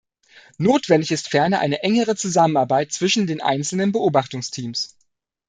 [0.57, 4.95] Notwendig ist ferner eine engere Zusammenarbeit zwischen den einzelnen Beobachtungsteams.